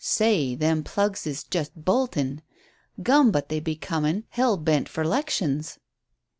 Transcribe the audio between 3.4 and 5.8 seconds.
they be comin' hell belt fer leckshuns."